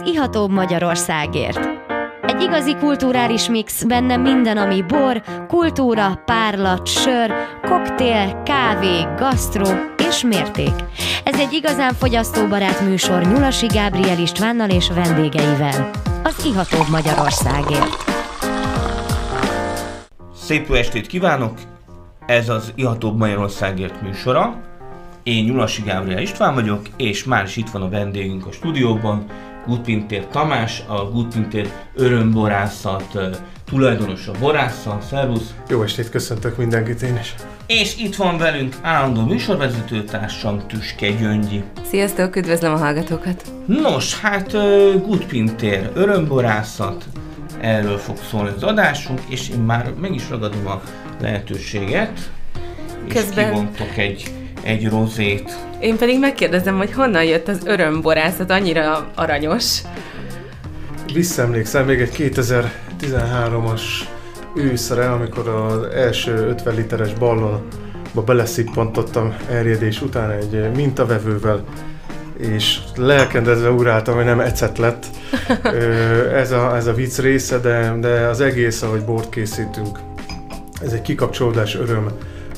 az 0.00 0.08
ihatóbb 0.08 0.50
Magyarországért. 0.50 1.68
Egy 2.22 2.42
igazi 2.42 2.76
kulturális 2.76 3.48
mix, 3.48 3.84
benne 3.84 4.16
minden, 4.16 4.56
ami 4.56 4.82
bor, 4.82 5.22
kultúra, 5.48 6.22
párlat, 6.24 6.86
sör, 6.86 7.32
koktél, 7.62 8.42
kávé, 8.42 9.06
gasztró 9.16 9.66
és 10.08 10.22
mérték. 10.22 10.72
Ez 11.24 11.38
egy 11.40 11.52
igazán 11.52 11.92
fogyasztóbarát 11.92 12.80
műsor 12.80 13.22
Nyulasi 13.22 13.66
Gábriel 13.66 14.18
Istvánnal 14.18 14.70
és 14.70 14.90
vendégeivel. 14.90 15.90
Az 16.22 16.44
ihatóbb 16.44 16.88
Magyarországért. 16.90 18.04
Szép 20.34 20.68
jó 20.68 20.74
estét 20.74 21.06
kívánok! 21.06 21.58
Ez 22.26 22.48
az 22.48 22.72
Ihatóbb 22.74 23.18
Magyarországért 23.18 24.02
műsora. 24.02 24.60
Én 25.22 25.44
Nyulasi 25.44 25.82
Gábriel 25.82 26.22
István 26.22 26.54
vagyok, 26.54 26.80
és 26.96 27.24
már 27.24 27.44
is 27.44 27.56
itt 27.56 27.70
van 27.70 27.82
a 27.82 27.88
vendégünk 27.88 28.46
a 28.46 28.52
stúdióban, 28.52 29.26
Gutpintér 29.66 30.26
Tamás, 30.26 30.82
a 30.86 31.04
Gutpintér 31.10 31.70
örömborászat 31.94 33.18
tulajdonosa, 33.64 34.32
borásza. 34.38 34.98
Szervusz! 35.10 35.54
Jó 35.68 35.82
estét, 35.82 36.08
köszöntök 36.10 36.56
mindenkit 36.56 37.02
én 37.02 37.16
is! 37.20 37.34
És 37.66 37.96
itt 37.98 38.16
van 38.16 38.38
velünk 38.38 38.76
állandó 38.82 39.20
műsorvezető 39.26 40.04
társam 40.04 40.66
Tüske 40.66 41.10
Gyöngyi. 41.10 41.62
Sziasztok, 41.90 42.36
üdvözlöm 42.36 42.72
a 42.72 42.76
hallgatókat! 42.76 43.42
Nos, 43.66 44.20
hát 44.20 44.52
Gutpintér 45.06 45.90
örömborászat, 45.94 47.04
erről 47.60 47.98
fog 47.98 48.16
szólni 48.30 48.50
az 48.56 48.62
adásunk, 48.62 49.20
és 49.28 49.48
én 49.48 49.58
már 49.58 49.92
meg 50.00 50.14
is 50.14 50.28
ragadom 50.30 50.66
a 50.66 50.80
lehetőséget, 51.20 52.30
és 53.06 53.12
Közben- 53.12 53.48
kivontok 53.50 53.96
egy, 53.96 54.30
egy 54.62 54.88
rozét. 54.88 55.56
Én 55.80 55.96
pedig 55.96 56.18
megkérdezem, 56.18 56.76
hogy 56.76 56.92
honnan 56.92 57.24
jött 57.24 57.48
az 57.48 57.60
örömborászat 57.64 58.50
annyira 58.50 59.10
aranyos. 59.14 59.80
Visszaemlékszem 61.12 61.84
még 61.86 62.00
egy 62.00 62.32
2013-as 62.98 63.82
őszre, 64.56 65.10
amikor 65.10 65.48
az 65.48 65.94
első 65.94 66.32
50 66.32 66.74
literes 66.74 67.12
ballonba 67.12 68.22
beleszippantottam 68.24 69.36
erjedés 69.50 70.02
után 70.02 70.30
egy 70.30 70.70
mintavevővel, 70.74 71.64
és 72.38 72.78
lelkendezve 72.96 73.70
uráltam, 73.70 74.14
hogy 74.14 74.24
nem 74.24 74.40
ecet 74.40 74.78
lett. 74.78 75.06
Ez, 76.34 76.50
a, 76.50 76.76
ez 76.76 76.86
a 76.86 76.92
vicc 76.92 77.18
része, 77.18 77.58
de, 77.58 77.96
de 78.00 78.08
az 78.08 78.40
egész, 78.40 78.82
ahogy 78.82 79.04
bort 79.04 79.28
készítünk, 79.28 79.98
ez 80.82 80.92
egy 80.92 81.02
kikapcsolódás 81.02 81.74
öröm 81.74 82.08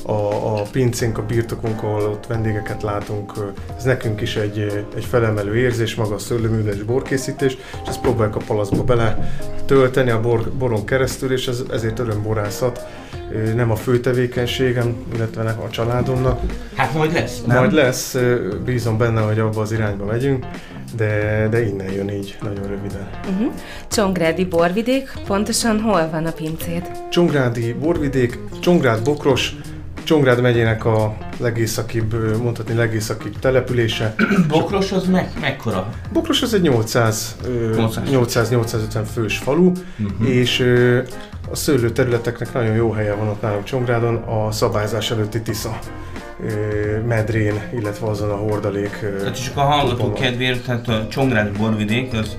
a, 0.05 0.11
a 0.57 0.61
pincénk, 0.71 1.17
a 1.17 1.25
birtokunk, 1.25 1.83
ahol 1.83 2.01
ott 2.01 2.27
vendégeket 2.27 2.81
látunk. 2.81 3.33
Ez 3.77 3.83
nekünk 3.83 4.21
is 4.21 4.35
egy, 4.35 4.85
egy 4.95 5.05
felemelő 5.05 5.55
érzés, 5.55 5.95
maga 5.95 6.15
a 6.15 6.19
szőlőműves 6.19 6.83
borkészítés, 6.83 7.57
és 7.83 7.87
ezt 7.87 8.01
próbáljuk 8.01 8.35
a 8.35 8.41
palaszba 8.47 8.83
bele 8.83 9.37
tölteni 9.65 10.09
a 10.09 10.19
bor, 10.19 10.51
boron 10.51 10.85
keresztül, 10.85 11.31
és 11.31 11.47
ez, 11.47 11.63
ezért 11.71 11.99
örömborászat. 11.99 12.85
Nem 13.55 13.71
a 13.71 13.75
fő 13.75 13.99
tevékenységem, 13.99 14.95
illetve 15.15 15.43
nem 15.43 15.59
a 15.65 15.69
családomnak. 15.69 16.39
Hát 16.75 16.93
majd 16.93 17.13
lesz, 17.13 17.43
nem? 17.45 17.57
Majd 17.57 17.71
lesz, 17.71 18.17
bízom 18.65 18.97
benne, 18.97 19.21
hogy 19.21 19.39
abba 19.39 19.61
az 19.61 19.71
irányba 19.71 20.05
megyünk, 20.05 20.45
de, 20.95 21.47
de 21.49 21.67
innen 21.67 21.91
jön 21.91 22.09
így, 22.09 22.37
nagyon 22.41 22.67
röviden. 22.67 23.09
Uh-huh. 23.29 23.53
Csongrádi 23.87 24.45
borvidék, 24.45 25.13
pontosan 25.27 25.79
hol 25.79 26.09
van 26.11 26.25
a 26.25 26.31
pincéd? 26.31 26.91
Csongrádi 27.09 27.73
borvidék, 27.73 28.39
Csongrád 28.59 29.03
Bokros, 29.03 29.55
Csongrád 30.03 30.41
megyének 30.41 30.85
a 30.85 31.17
legészakibb, 31.37 32.37
mondhatni 32.41 32.73
legészakibb 32.73 33.39
települése. 33.39 34.15
Bokros 34.47 34.91
az 34.91 35.05
meg, 35.07 35.29
mekkora? 35.41 35.87
Bokros 36.13 36.41
az 36.41 36.53
egy 36.53 36.61
800, 36.61 37.35
ö, 37.45 37.75
800. 37.75 38.49
800-850 38.51 39.03
fős 39.13 39.37
falu, 39.37 39.71
Mhm. 39.97 40.25
és 40.25 40.59
a 41.51 41.55
szőlő 41.55 41.89
területeknek 41.91 42.53
nagyon 42.53 42.75
jó 42.75 42.91
helye 42.91 43.13
van 43.13 43.27
ott 43.27 43.41
nálunk 43.41 43.63
Csongrádon, 43.63 44.15
a 44.15 44.51
szabályzás 44.51 45.11
előtti 45.11 45.41
Tisza 45.41 45.79
medrén, 47.07 47.61
illetve 47.79 48.07
azon 48.07 48.29
a 48.29 48.35
hordalék. 48.35 48.99
Tehát 49.19 49.43
csak 49.43 49.57
a 49.57 49.61
hallgató 49.61 50.13
kedvéért, 50.13 50.65
tehát 50.65 50.87
a 50.87 51.07
Csongrád 51.09 51.57
borvidék 51.57 52.13
az 52.13 52.37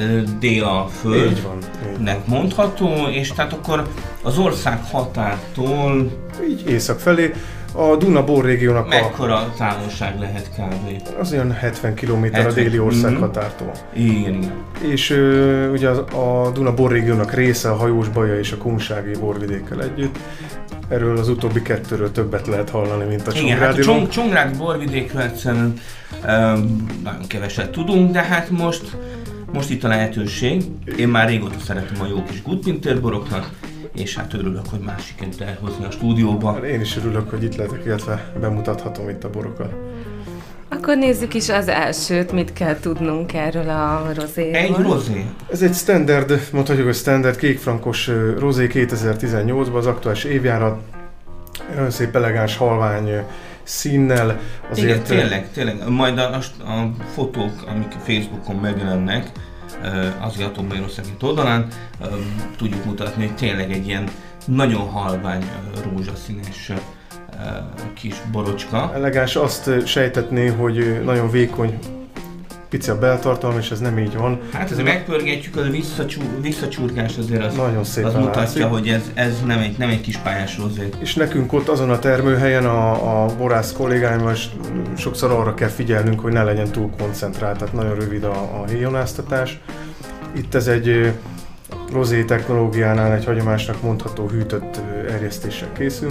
ö, 0.00 0.20
dél 0.38 0.90
föld. 1.00 1.30
Így 1.30 1.42
van. 1.42 1.56
Így, 1.56 1.92
van. 1.92 2.02
nek 2.02 2.26
mondható, 2.26 3.06
és 3.10 3.32
tehát 3.32 3.52
akkor 3.52 3.86
az 4.22 4.38
ország 4.38 4.84
határtól 4.90 6.10
így 6.48 6.70
észak 6.70 7.00
felé. 7.00 7.32
A 7.72 7.96
Duna 7.96 8.24
borrégiónak 8.24 8.84
a, 8.84 8.88
mekkora 8.88 9.52
távolság 9.58 10.18
lehet 10.20 10.50
kb. 10.50 11.08
az 11.20 11.32
olyan 11.32 11.52
70 11.52 11.94
km 11.94 12.24
a 12.24 12.36
70, 12.36 12.54
déli 12.54 12.78
ország 12.78 13.12
mhm. 13.12 13.20
határtól. 13.20 13.72
Igen. 13.92 14.52
És 14.92 15.10
ö, 15.10 15.70
ugye 15.70 15.88
a, 15.88 16.44
a 16.44 16.50
Duna 16.50 16.74
borrégiónak 16.74 17.32
része 17.32 17.70
a 17.70 17.74
hajós 17.74 18.08
baja 18.08 18.38
és 18.38 18.52
a 18.52 18.56
kunsági 18.56 19.12
borvidékkel 19.20 19.82
együtt. 19.82 20.18
Erről 20.88 21.18
az 21.18 21.28
utóbbi 21.28 21.62
kettőről 21.62 22.12
többet 22.12 22.46
lehet 22.46 22.70
hallani, 22.70 23.04
mint 23.04 23.26
a 23.26 23.32
Igen, 23.34 23.58
hát 23.58 23.78
a. 23.78 23.82
Csong, 23.82 24.08
Csongrád 24.08 24.56
borvidékről 24.56 25.22
egyszerűen 25.22 25.74
nagyon 27.02 27.26
keveset 27.26 27.70
tudunk, 27.70 28.12
de 28.12 28.22
hát 28.22 28.50
most, 28.50 28.96
most 29.56 29.70
itt 29.70 29.84
a 29.84 29.88
lehetőség. 29.88 30.62
Én 30.98 31.08
már 31.08 31.28
régóta 31.28 31.58
szeretem 31.58 32.00
a 32.00 32.06
jó 32.06 32.22
kis 32.22 32.42
Gutpinter 32.42 33.00
boroknak, 33.00 33.50
és 33.94 34.16
hát 34.16 34.34
örülök, 34.34 34.66
hogy 34.70 34.78
már 34.78 34.98
sikerült 34.98 35.40
elhozni 35.40 35.84
a 35.84 35.90
stúdióba. 35.90 36.58
Én 36.66 36.80
is 36.80 36.96
örülök, 36.96 37.30
hogy 37.30 37.42
itt 37.42 37.56
lehetek, 37.56 37.84
illetve 37.84 38.32
bemutathatom 38.40 39.08
itt 39.08 39.24
a 39.24 39.30
borokat. 39.30 39.72
Akkor 40.68 40.96
nézzük 40.96 41.34
is 41.34 41.48
az 41.48 41.68
elsőt, 41.68 42.32
mit 42.32 42.52
kell 42.52 42.80
tudnunk 42.80 43.32
erről 43.32 43.68
a 43.68 44.12
rozéról. 44.14 44.54
Egy 44.54 44.76
rozé. 44.76 45.24
Ez 45.50 45.62
egy 45.62 45.74
standard, 45.74 46.40
mondhatjuk, 46.52 46.86
hogy 46.86 46.94
standard 46.94 47.36
kékfrankos 47.36 48.10
rozé 48.38 48.68
2018-ban, 48.72 49.74
az 49.74 49.86
aktuális 49.86 50.24
évjárat. 50.24 50.80
Nagyon 51.74 51.90
szép, 51.90 52.16
elegáns, 52.16 52.56
halvány 52.56 53.10
színnel. 53.66 54.26
Igen, 54.26 54.40
Azért, 54.70 55.10
ö, 55.10 55.14
tényleg, 55.14 55.50
tényleg. 55.52 55.88
Majd 55.88 56.18
a, 56.18 56.34
a, 56.34 56.90
fotók, 57.14 57.52
amik 57.66 57.92
Facebookon 58.04 58.56
megjelennek, 58.56 59.30
az 60.20 60.40
Atom 60.40 60.66
Magyarországi 60.66 61.08
oldalán, 61.20 61.66
tudjuk 62.56 62.84
mutatni, 62.84 63.26
hogy 63.26 63.36
tényleg 63.36 63.72
egy 63.72 63.86
ilyen 63.86 64.08
nagyon 64.46 64.88
halvány 64.88 65.50
rózsaszínes 65.84 66.72
kis 67.94 68.14
borocska. 68.32 68.92
Elegáns 68.94 69.36
azt 69.36 69.66
ö, 69.66 69.84
sejtetné, 69.84 70.46
hogy 70.46 71.02
nagyon 71.04 71.30
vékony, 71.30 71.78
pici 72.76 72.90
a 72.90 72.98
beltartalom, 72.98 73.58
és 73.58 73.70
ez 73.70 73.80
nem 73.80 73.98
így 73.98 74.16
van. 74.16 74.40
Hát 74.52 74.70
ezért 74.70 74.86
megpörgetjük, 74.86 75.56
az 75.56 75.70
visszacsú, 75.70 76.20
visszacsurgás 76.40 77.18
azért 77.18 77.44
az, 77.44 77.54
Nagyon 77.54 77.84
szépen 77.84 78.10
az 78.10 78.14
mutatja, 78.14 78.40
látszik. 78.40 78.64
hogy 78.64 78.88
ez, 78.88 79.10
ez 79.14 79.42
nem, 79.46 79.58
egy, 79.58 79.78
nem 79.78 79.88
egy 79.88 80.00
kis 80.00 80.16
pályás 80.16 80.58
rozé. 80.58 80.88
És 80.98 81.14
nekünk 81.14 81.52
ott 81.52 81.68
azon 81.68 81.90
a 81.90 81.98
termőhelyen 81.98 82.66
a, 82.66 83.24
a 83.24 83.36
borász 83.36 83.72
kollégáimmal 83.72 84.32
is 84.32 84.48
sokszor 84.96 85.30
arra 85.30 85.54
kell 85.54 85.68
figyelnünk, 85.68 86.20
hogy 86.20 86.32
ne 86.32 86.42
legyen 86.42 86.68
túl 86.68 86.90
koncentrált, 86.98 87.58
tehát 87.58 87.74
nagyon 87.74 87.94
rövid 87.94 88.24
a, 88.24 88.60
a 88.60 88.64
héjonáztatás. 88.68 89.60
Itt 90.36 90.54
ez 90.54 90.66
egy 90.66 91.12
rozé 91.92 92.24
technológiánál 92.24 93.12
egy 93.12 93.24
hagyomásnak 93.24 93.82
mondható 93.82 94.28
hűtött 94.28 94.80
erjesztéssel 95.10 95.72
készül. 95.72 96.10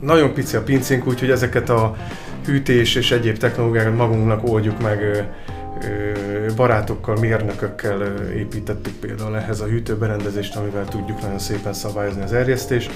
Nagyon 0.00 0.34
pici 0.34 0.56
a 0.56 0.62
pincénk, 0.62 1.06
úgyhogy 1.06 1.30
ezeket 1.30 1.70
a 1.70 1.96
hűtés 2.44 2.94
és 2.94 3.10
egyéb 3.10 3.36
technológiákat 3.36 3.96
magunknak 3.96 4.48
oldjuk 4.48 4.82
meg 4.82 5.28
barátokkal, 6.56 7.16
mérnökökkel 7.16 8.02
építettük 8.36 8.94
például 8.94 9.36
ehhez 9.36 9.60
a 9.60 9.64
hűtőberendezést, 9.64 10.56
amivel 10.56 10.84
tudjuk 10.84 11.20
nagyon 11.20 11.38
szépen 11.38 11.72
szabályozni 11.72 12.22
az 12.22 12.32
erjesztést. 12.32 12.90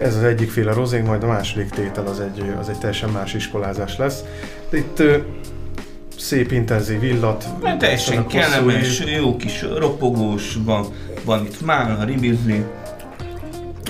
Ez 0.00 0.16
az 0.16 0.22
egyik 0.22 0.50
féle 0.50 0.72
rozénk, 0.72 1.06
majd 1.06 1.22
a 1.22 1.26
második 1.26 1.70
tétel 1.70 2.06
az 2.06 2.20
egy, 2.20 2.54
az 2.60 2.68
egy 2.68 2.78
teljesen 2.78 3.10
más 3.10 3.34
iskolázás 3.34 3.96
lesz. 3.96 4.22
De 4.70 4.76
itt 4.76 5.02
szép 6.18 6.52
intenzív 6.52 7.02
illat. 7.02 7.44
Mert 7.62 7.78
teljesen 7.78 8.24
viszonylag 8.26 8.48
hosszú 8.48 8.66
kellemes, 8.66 9.00
íz, 9.00 9.08
jó 9.08 9.36
kis 9.36 9.62
ropogós, 9.62 10.56
van, 10.64 10.86
van 11.24 11.44
itt 11.44 11.60
mál, 11.60 12.04
ribizli. 12.04 12.64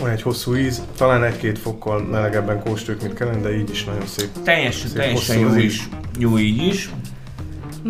Van 0.00 0.11
egy 0.11 0.23
hosszú 0.23 0.56
íz, 0.56 0.83
talán 0.97 1.25
egy-két 1.25 1.59
fokkal 1.59 2.03
melegebben 2.03 2.62
kóstoljuk, 2.62 3.03
mint 3.03 3.15
kellene, 3.15 3.41
de 3.41 3.56
így 3.56 3.71
is 3.71 3.85
nagyon 3.85 4.06
szép. 4.06 4.29
Teljes, 4.45 4.75
Szép 4.75 4.93
teljesen 4.93 5.39
jó 5.39 5.49
az 5.49 5.56
is, 5.56 5.89
jó 6.19 6.39
így 6.39 6.62
is. 6.62 6.91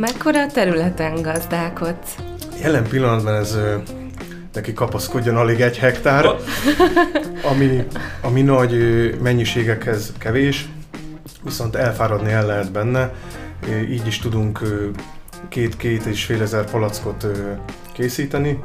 Mekkora 0.00 0.46
területen 0.46 1.22
gazdálkodsz? 1.22 2.14
Jelen 2.62 2.88
pillanatban 2.88 3.34
ez 3.34 3.58
neki 4.52 4.72
kapaszkodjon 4.72 5.36
alig 5.36 5.60
egy 5.60 5.78
hektár, 5.78 6.26
ami, 7.50 7.84
ami 8.22 8.42
nagy 8.42 8.74
mennyiségekhez 9.22 10.12
kevés, 10.18 10.68
viszont 11.44 11.76
elfáradni 11.76 12.32
el 12.32 12.46
lehet 12.46 12.72
benne. 12.72 13.12
Így 13.90 14.06
is 14.06 14.18
tudunk 14.18 14.60
két-két 15.48 16.04
és 16.04 16.24
fél 16.24 16.42
ezer 16.42 16.70
palackot 16.70 17.26
készíteni. 17.92 18.58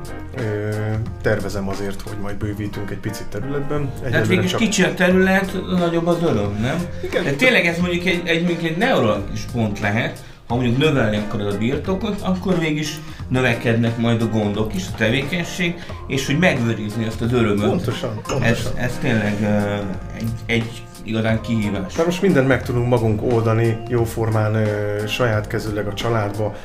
Tervezem 1.22 1.70
azért, 1.70 2.02
hogy 2.02 2.18
majd 2.22 2.36
bővítünk 2.36 2.92
egy 2.92 3.00
picit 3.00 3.28
területben. 3.28 3.90
Tehát 3.90 4.06
Egyelőre 4.06 4.28
végül 4.28 4.44
is 4.44 4.56
kicsi 4.56 4.84
a 4.84 4.94
terület, 4.94 5.54
nagyobb 5.78 6.08
az 6.08 6.18
öröm, 6.24 6.58
nem? 6.62 6.86
Igen. 7.04 7.24
De 7.24 7.32
tényleg 7.32 7.66
ez 7.66 7.78
mondjuk 7.78 8.06
egy, 8.06 8.22
egy, 8.26 8.58
egy 8.64 8.78
neurologikus 8.78 9.46
pont 9.54 9.80
lehet, 9.80 10.24
ha 10.48 10.56
mondjuk 10.56 10.78
növelni 10.78 11.18
akarod 11.18 11.54
a 11.54 11.58
birtokot, 11.58 12.22
akkor 12.22 12.60
mégis 12.60 13.00
növekednek 13.28 13.98
majd 13.98 14.22
a 14.22 14.28
gondok 14.28 14.76
is, 14.76 14.84
a 14.94 14.96
tevékenység, 14.98 15.76
és 16.08 16.26
hogy 16.26 16.38
megőrizni 16.40 17.06
ezt 17.06 17.22
az 17.22 17.34
örömöt. 17.34 17.68
Pontosan, 17.70 18.14
pontosan. 18.14 18.44
Ez, 18.44 18.72
ez 18.76 18.98
tényleg 19.02 19.38
uh, 19.42 19.80
egy, 20.18 20.30
egy 20.46 20.84
igazán 21.04 21.42
kihívás. 21.42 21.96
Mert 21.96 22.08
most 22.08 22.22
mindent 22.22 22.48
meg 22.48 22.64
tudunk 22.64 22.88
magunk 22.88 23.22
oldani, 23.34 23.78
jóformán 23.88 24.56
ö, 24.56 24.68
saját 25.08 25.48
kezüleg 25.48 25.88
a 25.88 25.94
családba, 25.94 26.56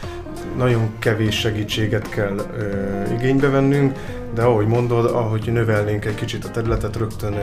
nagyon 0.56 0.90
kevés 0.98 1.38
segítséget 1.38 2.08
kell 2.08 2.36
ö, 2.58 3.12
igénybe 3.12 3.48
vennünk, 3.48 3.98
de 4.34 4.42
ahogy 4.42 4.66
mondod, 4.66 5.04
ahogy 5.04 5.52
növelnénk 5.52 6.04
egy 6.04 6.14
kicsit 6.14 6.44
a 6.44 6.50
területet, 6.50 6.96
rögtön 6.96 7.32
ö, 7.32 7.42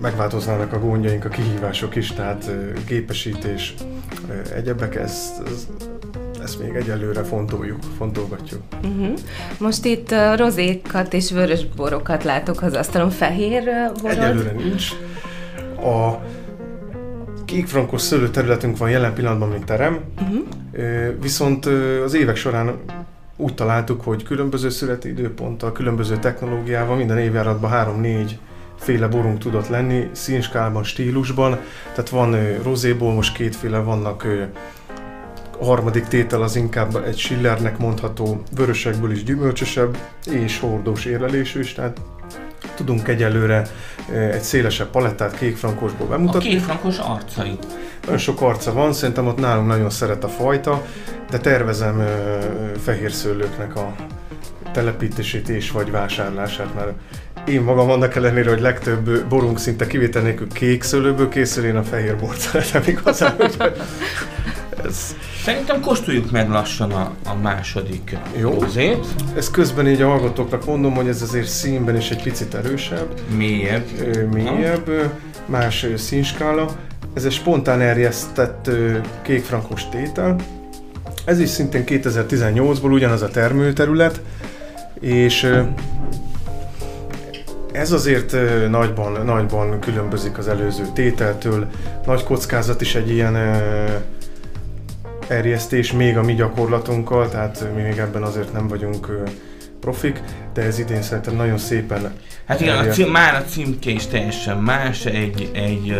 megváltoznának 0.00 0.72
a 0.72 0.78
gondjaink, 0.78 1.24
a 1.24 1.28
kihívások 1.28 1.96
is, 1.96 2.12
tehát 2.12 2.50
gépesítés, 2.86 3.74
egyebek, 4.54 4.94
ezt, 4.94 5.42
ez, 5.46 5.66
ezt 6.42 6.62
még 6.62 6.74
egyelőre 6.74 7.22
fontoljuk, 7.22 7.78
fontolgatjuk. 7.98 8.62
Uh-huh. 8.84 9.18
Most 9.58 9.84
itt 9.84 10.10
uh, 10.10 10.36
rozékat 10.36 11.12
és 11.12 11.30
vörös 11.30 11.66
borokat 11.66 12.24
látok 12.24 12.62
az 12.62 12.74
asztalon. 12.74 13.10
Fehér 13.10 13.62
uh, 13.62 14.02
borod? 14.02 14.18
Egyelőre 14.18 14.52
nincs. 14.52 14.90
A 15.76 16.22
kékfrankos 17.44 18.00
szőlőterületünk 18.00 18.78
van 18.78 18.90
jelen 18.90 19.14
pillanatban 19.14 19.48
még 19.48 19.64
terem, 19.64 20.00
uh-huh. 20.20 21.20
viszont 21.20 21.66
az 22.04 22.14
évek 22.14 22.36
során 22.36 22.76
úgy 23.36 23.54
találtuk, 23.54 24.00
hogy 24.00 24.22
különböző 24.22 24.68
születi 24.68 25.08
időponttal, 25.08 25.72
különböző 25.72 26.16
technológiával 26.16 26.96
minden 26.96 27.18
évjáratban 27.18 27.70
három-négy 27.70 28.38
féle 28.78 29.06
borunk 29.06 29.38
tudott 29.38 29.68
lenni, 29.68 30.08
színskálban, 30.12 30.84
stílusban. 30.84 31.58
Tehát 31.94 32.08
van 32.08 32.58
rozéból, 32.62 33.12
most 33.12 33.34
kétféle 33.34 33.78
vannak 33.78 34.26
a 35.60 35.64
harmadik 35.64 36.04
tétel 36.04 36.42
az 36.42 36.56
inkább 36.56 37.04
egy 37.06 37.18
Schillernek 37.18 37.78
mondható, 37.78 38.42
vörösekből 38.56 39.10
is 39.10 39.24
gyümölcsösebb 39.24 39.96
és 40.30 40.60
hordós 40.60 41.04
érlelésű 41.04 41.60
is, 41.60 41.72
tehát 41.72 42.00
tudunk 42.74 43.08
egyelőre 43.08 43.66
egy 44.12 44.42
szélesebb 44.42 44.90
palettát 44.90 45.38
kékfrankosból 45.38 46.06
bemutatni. 46.06 46.48
A 46.48 46.50
kékfrankos 46.50 46.98
arcai. 46.98 47.58
Nagyon 48.02 48.18
sok 48.18 48.40
arca 48.40 48.72
van, 48.72 48.92
szerintem 48.92 49.26
ott 49.26 49.38
nálunk 49.38 49.66
nagyon 49.66 49.90
szeret 49.90 50.24
a 50.24 50.28
fajta, 50.28 50.82
de 51.30 51.38
tervezem 51.38 52.08
fehér 52.82 53.12
szőlőknek 53.12 53.76
a 53.76 53.94
telepítését 54.76 55.48
és 55.48 55.70
vagy 55.70 55.90
vásárlását, 55.90 56.74
mert 56.74 56.92
én 57.48 57.60
magam 57.60 57.90
annak 57.90 58.16
ellenére, 58.16 58.50
hogy 58.50 58.60
legtöbb 58.60 59.24
borunk 59.24 59.58
szinte 59.58 59.86
kivétel 59.86 60.22
nélkül 60.22 60.46
kék 60.52 60.82
szőlőből 60.82 61.28
készül, 61.28 61.64
én 61.64 61.76
a 61.76 61.82
fehér 61.82 62.16
bort 62.16 62.38
szeretem 62.38 62.82
igazán, 62.86 63.36
ez... 64.84 65.16
Szerintem 65.44 65.80
kóstoljuk 65.80 66.30
meg 66.30 66.50
lassan 66.50 66.90
a, 66.90 67.12
a 67.24 67.34
második 67.34 68.16
Jó. 68.38 68.50
Rózét. 68.50 69.06
Ez 69.36 69.50
közben 69.50 69.88
így 69.88 70.02
a 70.02 70.08
hallgatóknak 70.08 70.66
mondom, 70.66 70.94
hogy 70.94 71.08
ez 71.08 71.22
azért 71.22 71.48
színben 71.48 71.96
is 71.96 72.10
egy 72.10 72.22
picit 72.22 72.54
erősebb. 72.54 73.20
Mélyebb. 73.36 73.86
Mélyebb, 74.32 74.86
ha. 74.86 75.12
más 75.46 75.86
színskála. 75.96 76.76
Ez 77.14 77.24
egy 77.24 77.32
spontán 77.32 77.80
erjesztett 77.80 78.70
kékfrankos 79.22 79.88
tétel. 79.88 80.36
Ez 81.24 81.38
is 81.38 81.48
szintén 81.48 81.84
2018-ból 81.86 82.92
ugyanaz 82.92 83.22
a 83.22 83.28
termőterület, 83.28 84.20
és 85.00 85.50
ez 87.72 87.92
azért 87.92 88.36
nagyban, 88.70 89.24
nagyban 89.24 89.80
különbözik 89.80 90.38
az 90.38 90.48
előző 90.48 90.84
tételtől. 90.94 91.66
Nagy 92.06 92.24
kockázat 92.24 92.80
is 92.80 92.94
egy 92.94 93.10
ilyen 93.10 93.36
erjesztés 95.28 95.92
még 95.92 96.16
a 96.16 96.22
mi 96.22 96.34
gyakorlatunkkal, 96.34 97.28
tehát 97.28 97.66
mi 97.74 97.82
még 97.82 97.98
ebben 97.98 98.22
azért 98.22 98.52
nem 98.52 98.68
vagyunk 98.68 99.24
profik, 99.80 100.20
de 100.54 100.62
ez 100.62 100.78
idén 100.78 101.02
szerintem 101.02 101.36
nagyon 101.36 101.58
szépen... 101.58 102.12
Hát 102.46 102.60
igen, 102.60 102.78
a 102.78 102.92
cím, 102.92 103.10
már 103.10 103.34
a 103.34 103.44
címke 103.44 103.90
is 103.90 104.06
teljesen 104.06 104.58
más, 104.58 105.04
egy, 105.04 105.50
egy, 105.54 105.98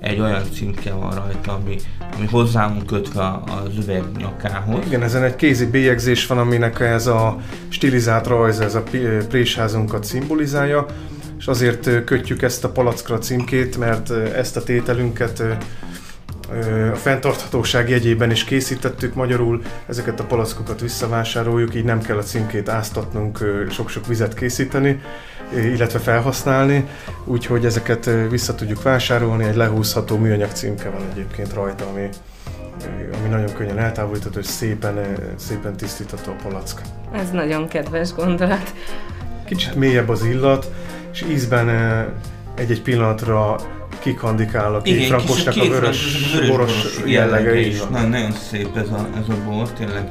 egy 0.00 0.20
olyan 0.20 0.42
címke 0.52 0.92
van 0.92 1.14
rajta, 1.14 1.52
ami, 1.52 1.76
ami 2.16 2.26
hozzám 2.26 2.84
kötve 2.86 3.40
az 3.46 3.76
üveg 3.78 4.02
nyakához. 4.18 4.86
Igen, 4.86 5.02
ezen 5.02 5.24
egy 5.24 5.36
kézi 5.36 5.66
bélyegzés 5.66 6.26
van, 6.26 6.38
aminek 6.38 6.80
ez 6.80 7.06
a 7.06 7.36
stilizált 7.68 8.26
rajz, 8.26 8.60
ez 8.60 8.74
a 8.74 8.82
présházunkat 9.28 10.04
szimbolizálja, 10.04 10.86
és 11.38 11.46
azért 11.46 12.04
kötjük 12.04 12.42
ezt 12.42 12.64
a 12.64 12.70
palackra 12.70 13.18
címkét, 13.18 13.78
mert 13.78 14.10
ezt 14.10 14.56
a 14.56 14.62
tételünket 14.62 15.42
a 16.92 16.96
fenntarthatóság 16.96 17.88
jegyében 17.88 18.30
is 18.30 18.44
készítettük 18.44 19.14
magyarul, 19.14 19.62
ezeket 19.86 20.20
a 20.20 20.24
palackokat 20.24 20.80
visszavásároljuk, 20.80 21.74
így 21.74 21.84
nem 21.84 22.00
kell 22.00 22.16
a 22.16 22.22
címkét 22.22 22.68
áztatnunk, 22.68 23.38
sok-sok 23.70 24.06
vizet 24.06 24.34
készíteni, 24.34 25.00
illetve 25.54 25.98
felhasználni, 25.98 26.88
úgyhogy 27.24 27.64
ezeket 27.64 28.10
vissza 28.30 28.54
tudjuk 28.54 28.82
vásárolni, 28.82 29.44
egy 29.44 29.56
lehúzható 29.56 30.16
műanyag 30.16 30.50
címke 30.50 30.90
van 30.90 31.02
egyébként 31.12 31.52
rajta, 31.52 31.86
ami, 31.86 32.08
ami 33.20 33.28
nagyon 33.28 33.52
könnyen 33.52 33.78
eltávolítható, 33.78 34.38
és 34.38 34.46
szépen, 34.46 34.98
szépen 35.36 35.76
tisztítható 35.76 36.30
a 36.30 36.36
palack. 36.42 36.80
Ez 37.12 37.30
nagyon 37.30 37.68
kedves 37.68 38.14
gondolat. 38.14 38.74
Kicsit 39.44 39.74
mélyebb 39.74 40.08
az 40.08 40.24
illat, 40.24 40.70
és 41.12 41.24
ízben 41.30 41.68
egy-egy 42.54 42.82
pillanatra 42.82 43.56
kikandikál 43.98 44.74
a 44.74 44.80
két 44.80 45.06
frankosnak 45.06 45.56
a 45.56 45.68
vörös, 45.68 46.32
vörös 46.32 46.48
boros 46.48 47.00
jellege 47.06 47.60
is. 47.60 47.80
Na, 47.90 48.00
nagyon 48.00 48.32
szép 48.32 48.76
ez 48.76 48.88
a, 48.88 49.08
ez 49.18 49.28
a 49.28 49.34
bor, 49.44 49.72
tényleg. 49.72 50.08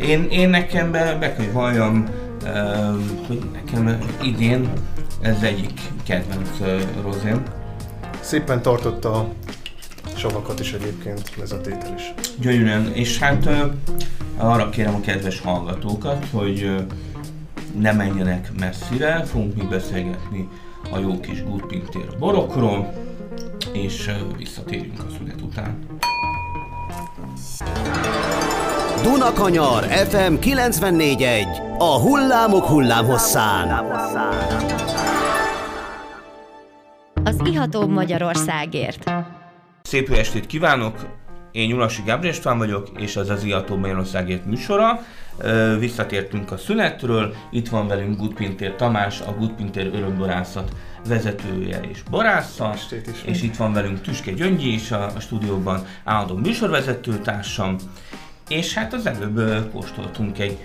Én, 0.00 0.26
én 0.30 0.48
nekem 0.48 0.90
be, 0.90 1.16
be 1.20 1.34
kell 1.34 1.46
valljam, 1.52 2.08
uh, 2.42 3.26
hogy 3.26 3.40
nekem 3.52 3.98
idén 4.22 4.70
ez 5.20 5.42
egyik 5.42 5.80
kedvenc 6.06 6.48
uh, 6.60 6.80
rozém. 7.02 7.42
Szépen 8.20 8.62
tartotta 8.62 9.12
a 10.04 10.16
savakat 10.16 10.60
is 10.60 10.72
egyébként 10.72 11.32
ez 11.42 11.52
a 11.52 11.60
tétel 11.60 11.94
is. 11.96 12.14
Gyönyörűen, 12.40 12.90
és 12.94 13.18
hát 13.18 13.46
uh, 13.46 13.60
arra 14.36 14.68
kérem 14.68 14.94
a 14.94 15.00
kedves 15.00 15.40
hallgatókat, 15.40 16.26
hogy 16.32 16.62
uh, 16.62 16.80
ne 17.80 17.92
menjenek 17.92 18.50
messzire, 18.58 19.24
fogunk 19.24 19.56
mi 19.56 19.62
beszélgetni 19.62 20.48
a 20.90 20.98
jó 20.98 21.20
kis 21.20 21.44
gútpintér 21.44 22.06
borokról, 22.18 22.92
és 23.82 24.10
visszatérünk 24.36 24.98
a 24.98 25.06
szünet 25.18 25.40
után. 25.40 25.86
Dunakanyar 29.02 29.82
FM 29.84 30.34
94.1 30.34 31.78
A 31.78 32.00
hullámok 32.00 32.64
hullámhosszán 32.64 33.84
Az 37.24 37.40
iható 37.44 37.86
Magyarországért 37.86 39.10
Szép 39.82 40.10
estét 40.10 40.46
kívánok! 40.46 41.25
Én 41.56 41.68
Nyulasi 41.68 42.02
Gábor 42.04 42.24
István 42.24 42.58
vagyok, 42.58 42.88
és 42.98 43.16
az 43.16 43.44
Iható 43.44 43.76
Magyarországért 43.76 44.44
műsora. 44.44 45.00
Visszatértünk 45.78 46.52
a 46.52 46.56
szünetről, 46.56 47.34
itt 47.50 47.68
van 47.68 47.88
velünk 47.88 48.18
Gutpintér 48.18 48.74
Tamás, 48.74 49.20
a 49.20 49.32
Gutpintér 49.32 49.86
örömborászat 49.86 50.72
vezetője 51.08 51.80
és 51.90 52.02
borásza, 52.10 52.74
és 53.24 53.42
itt 53.42 53.56
van 53.56 53.72
velünk 53.72 54.00
Tüske 54.00 54.32
Gyöngyi 54.32 54.72
is 54.72 54.90
a, 54.90 55.06
a 55.16 55.20
stúdióban, 55.20 55.86
állandó 56.04 56.34
műsorvezető 56.36 57.18
társam, 57.18 57.76
és 58.48 58.74
hát 58.74 58.92
az 58.92 59.06
előbb 59.06 59.70
kóstoltunk 59.72 60.38
egy 60.38 60.58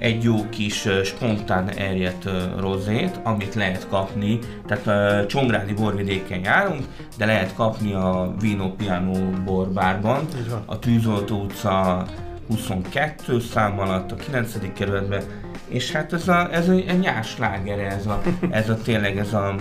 egy 0.00 0.22
jó 0.22 0.48
kis 0.48 0.88
spontán 1.04 1.68
erjedt 1.68 2.28
rozét, 2.58 3.20
amit 3.22 3.54
lehet 3.54 3.88
kapni, 3.88 4.38
tehát 4.66 5.26
Csongrádi 5.26 5.72
borvidéken 5.72 6.40
járunk, 6.40 6.84
de 7.16 7.26
lehet 7.26 7.54
kapni 7.54 7.92
a 7.92 8.34
Vino 8.40 8.70
Piano 8.70 9.30
borbárban, 9.44 10.24
a 10.66 10.78
Tűzoltó 10.78 11.42
utca 11.42 12.06
22 12.46 13.40
szám 13.40 13.78
alatt, 13.78 14.12
a 14.12 14.16
9. 14.16 14.72
kerületben, 14.74 15.22
és 15.68 15.92
hát 15.92 16.12
ez 16.12 16.28
a, 16.28 16.52
ez 16.52 16.68
a, 16.68 16.72
a 16.72 16.92
nyás 17.00 17.36
ez 17.38 18.06
a, 18.06 18.20
ez 18.50 18.68
a 18.68 18.76
tényleg 18.76 19.18
ez 19.18 19.32
a 19.32 19.54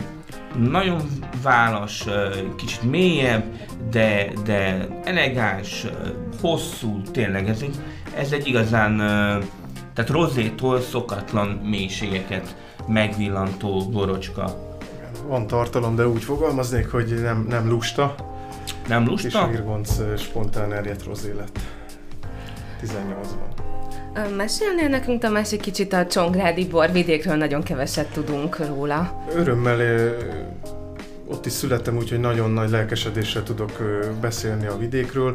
nagyon 0.57 1.01
válasz, 1.43 2.05
kicsit 2.57 2.81
mélyebb, 2.81 3.43
de, 3.91 4.27
de 4.45 4.87
elegáns, 5.03 5.85
hosszú, 6.41 7.01
tényleg 7.01 7.49
ez 7.49 7.61
egy, 7.61 7.75
ez 8.17 8.31
egy 8.31 8.47
igazán, 8.47 9.01
tehát 9.99 10.13
rozétól 10.13 10.81
szokatlan 10.81 11.47
mélységeket 11.47 12.55
megvillantó 12.87 13.89
borocska. 13.91 14.77
Van 15.27 15.47
tartalom, 15.47 15.95
de 15.95 16.07
úgy 16.07 16.23
fogalmaznék, 16.23 16.91
hogy 16.91 17.21
nem, 17.21 17.45
nem 17.49 17.69
lusta. 17.69 18.15
Nem 18.87 19.05
lusta? 19.05 19.27
És 19.27 19.53
Irgonc 19.53 20.19
spontán 20.19 20.73
erjedt 20.73 21.03
rozé 21.03 21.33
lett 21.37 21.59
18-ban. 22.83 24.35
Mesélnél 24.35 24.87
nekünk, 24.87 25.21
Tamás, 25.21 25.51
egy 25.51 25.59
kicsit 25.59 25.93
a 25.93 26.05
Csongrádi 26.05 26.67
borvidékről, 26.67 27.35
nagyon 27.35 27.63
keveset 27.63 28.11
tudunk 28.11 28.57
róla. 28.67 29.23
Örömmel 29.35 30.11
ott 31.27 31.45
is 31.45 31.51
születtem, 31.51 31.97
úgyhogy 31.97 32.19
nagyon 32.19 32.51
nagy 32.51 32.69
lelkesedéssel 32.69 33.43
tudok 33.43 33.71
beszélni 34.21 34.65
a 34.65 34.77
vidékről. 34.77 35.33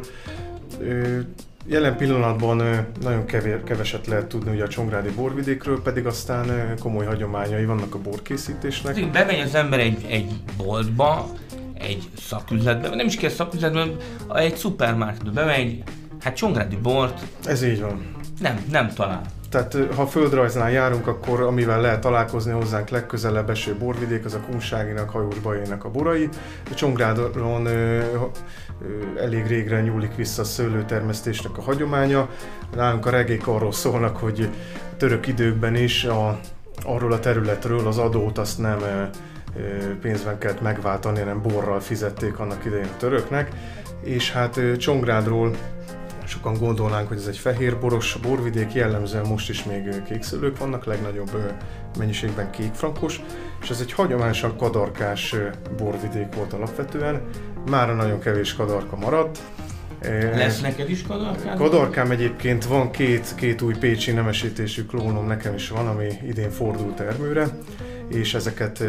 Jelen 1.67 1.97
pillanatban 1.97 2.87
nagyon 3.01 3.25
kevér, 3.25 3.63
keveset 3.63 4.07
lehet 4.07 4.25
tudni 4.25 4.51
ugye 4.51 4.63
a 4.63 4.67
Csongrádi 4.67 5.09
borvidékről, 5.09 5.81
pedig 5.81 6.05
aztán 6.05 6.75
komoly 6.79 7.05
hagyományai 7.05 7.65
vannak 7.65 7.95
a 7.95 7.99
borkészítésnek. 7.99 9.11
Bemegy 9.11 9.39
az 9.39 9.55
ember 9.55 9.79
egy, 9.79 10.05
egy 10.09 10.33
boltba, 10.57 11.29
egy 11.73 12.09
szaküzletbe, 12.17 12.95
nem 12.95 13.05
is 13.05 13.15
kell 13.15 13.29
szaküzletbe, 13.29 13.85
egy 14.33 14.55
szupermarketbe 14.55 15.31
bemegy, 15.31 15.83
hát 16.19 16.35
Csongrádi 16.35 16.75
bort. 16.75 17.21
Ez 17.45 17.63
így 17.63 17.81
van. 17.81 18.15
Nem, 18.39 18.65
nem 18.71 18.93
talál. 18.93 19.34
Tehát 19.55 19.93
ha 19.93 20.07
földrajznál 20.07 20.71
járunk, 20.71 21.07
akkor 21.07 21.41
amivel 21.41 21.81
lehet 21.81 22.01
találkozni 22.01 22.51
hozzánk 22.51 22.89
legközelebb 22.89 23.49
eső 23.49 23.75
borvidék, 23.75 24.25
az 24.25 24.33
a 24.33 24.39
Kunságinak, 24.39 25.09
Hajós 25.09 25.39
Bajének 25.39 25.83
a 25.83 25.89
borai. 25.89 26.29
Csongrádon 26.73 27.65
ö, 27.65 27.97
ö, 27.99 28.01
elég 29.19 29.47
régre 29.47 29.81
nyúlik 29.81 30.15
vissza 30.15 30.41
a 30.41 30.45
szőlőtermesztésnek 30.45 31.57
a 31.57 31.61
hagyománya. 31.61 32.29
Nálunk 32.75 33.05
a 33.05 33.09
regék 33.09 33.47
arról 33.47 33.71
szólnak, 33.71 34.17
hogy 34.17 34.49
török 34.97 35.27
időkben 35.27 35.75
is 35.75 36.03
a, 36.03 36.39
arról 36.83 37.11
a 37.11 37.19
területről 37.19 37.87
az 37.87 37.97
adót 37.97 38.37
azt 38.37 38.59
nem 38.59 38.79
ö, 38.79 39.03
pénzben 40.01 40.37
kellett 40.37 40.61
megváltani, 40.61 41.19
hanem 41.19 41.41
borral 41.41 41.79
fizették 41.79 42.39
annak 42.39 42.65
idején 42.65 42.89
a 42.93 42.97
töröknek. 42.97 43.51
És 44.01 44.31
hát 44.31 44.59
Csongrádról 44.77 45.51
sokan 46.27 46.57
gondolnánk, 46.59 47.07
hogy 47.07 47.17
ez 47.17 47.27
egy 47.27 47.37
fehér 47.37 47.79
boros 47.79 48.17
borvidék, 48.21 48.73
jellemzően 48.73 49.25
most 49.27 49.49
is 49.49 49.63
még 49.63 50.03
kékszülők 50.03 50.57
vannak, 50.57 50.85
legnagyobb 50.85 51.31
mennyiségben 51.97 52.51
kékfrankos, 52.51 53.21
és 53.61 53.69
ez 53.69 53.79
egy 53.79 53.91
hagyományosan 53.91 54.57
kadarkás 54.57 55.35
borvidék 55.77 56.33
volt 56.35 56.53
alapvetően. 56.53 57.21
Mára 57.69 57.93
nagyon 57.93 58.19
kevés 58.19 58.53
kadarka 58.53 58.95
maradt, 58.95 59.39
lesz 60.35 60.61
neked 60.61 60.89
is 60.89 61.01
kadarkám? 61.01 61.57
Kadarkám 61.57 62.11
egyébként 62.11 62.65
van 62.65 62.91
két, 62.91 63.35
két 63.35 63.61
új 63.61 63.73
pécsi 63.79 64.11
nemesítésű 64.11 64.83
klónom, 64.83 65.27
nekem 65.27 65.53
is 65.53 65.69
van, 65.69 65.87
ami 65.87 66.07
idén 66.27 66.51
fordult 66.51 66.95
termőre 66.95 67.47
és 68.07 68.33
ezeket 68.33 68.83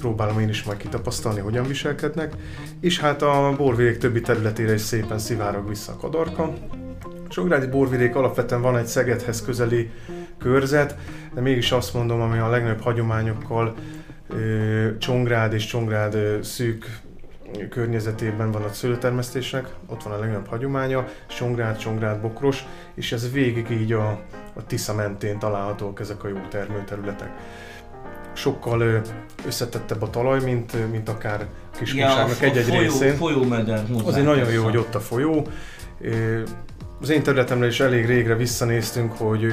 próbálom 0.00 0.38
én 0.40 0.48
is 0.48 0.62
majd 0.62 0.78
kitapasztalni, 0.78 1.40
hogyan 1.40 1.66
viselkednek. 1.66 2.34
És 2.80 3.00
hát 3.00 3.22
a 3.22 3.54
borvidék 3.56 3.98
többi 3.98 4.20
területére 4.20 4.74
is 4.74 4.80
szépen 4.80 5.18
szivárog 5.18 5.68
vissza 5.68 5.92
a 5.92 5.96
kadarka. 5.96 6.52
Sográdi 7.28 7.66
borvidék 7.66 8.14
alapvetően 8.14 8.62
van 8.62 8.76
egy 8.76 8.86
Szegedhez 8.86 9.42
közeli 9.42 9.90
körzet, 10.38 10.96
de 11.34 11.40
mégis 11.40 11.72
azt 11.72 11.94
mondom, 11.94 12.20
ami 12.20 12.38
a 12.38 12.48
legnagyobb 12.48 12.80
hagyományokkal 12.80 13.74
Csongrád 14.98 15.52
és 15.52 15.66
Csongrád 15.66 16.16
szűk 16.42 17.02
környezetében 17.70 18.50
van 18.50 18.62
a 18.62 18.72
szőlőtermesztésnek, 18.72 19.68
ott 19.86 20.02
van 20.02 20.12
a 20.12 20.18
legnagyobb 20.18 20.46
hagyománya, 20.46 21.08
Csongrád, 21.26 21.76
Csongrád, 21.76 22.20
Bokros, 22.20 22.64
és 22.94 23.12
ez 23.12 23.32
végig 23.32 23.70
így 23.70 23.92
a, 23.92 24.08
a 24.52 24.66
Tisza 24.66 24.94
mentén 24.94 25.38
találhatók 25.38 26.00
ezek 26.00 26.24
a 26.24 26.28
jó 26.28 26.38
termőterületek 26.48 27.30
sokkal 28.34 29.02
összetettebb 29.46 30.02
a 30.02 30.10
talaj, 30.10 30.40
mint, 30.40 30.90
mint 30.90 31.08
akár 31.08 31.46
Kiskunságnak 31.78 32.40
ja, 32.40 32.46
egy-egy 32.46 32.64
folyó, 32.64 32.80
részén. 32.80 33.14
Folyómeder 33.16 33.84
Azért 34.04 34.24
nagyon 34.24 34.52
jó, 34.52 34.64
hogy 34.64 34.76
ott 34.76 34.94
a 34.94 35.00
folyó. 35.00 35.46
Az 37.00 37.10
én 37.10 37.22
területemre 37.22 37.66
is 37.66 37.80
elég 37.80 38.06
régre 38.06 38.34
visszanéztünk, 38.34 39.12
hogy 39.12 39.46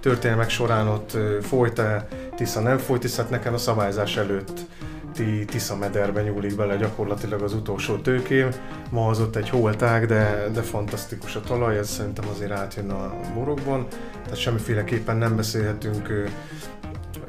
történelmek 0.00 0.50
során 0.50 0.88
ott 0.88 1.16
folyt-e 1.42 2.08
Tisza, 2.36 2.60
nem 2.60 2.78
folyt 2.78 3.00
Tisza, 3.00 3.22
hát 3.22 3.30
nekem 3.30 3.54
a 3.54 3.58
szabályzás 3.58 4.16
előtt 4.16 4.66
Tisza 5.46 5.76
mederbe 5.76 6.22
nyúlik 6.22 6.56
bele 6.56 6.76
gyakorlatilag 6.76 7.42
az 7.42 7.54
utolsó 7.54 7.96
tőkém. 7.96 8.48
Ma 8.90 9.08
az 9.08 9.20
ott 9.20 9.36
egy 9.36 9.48
holtág, 9.48 10.06
de, 10.06 10.48
de 10.52 10.62
fantasztikus 10.62 11.36
a 11.36 11.40
talaj, 11.40 11.78
ez 11.78 11.88
szerintem 11.88 12.24
azért 12.34 12.50
átjön 12.50 12.90
a 12.90 13.14
borokban. 13.34 13.86
Tehát 14.22 14.38
semmiféleképpen 14.38 15.16
nem 15.16 15.36
beszélhetünk 15.36 16.24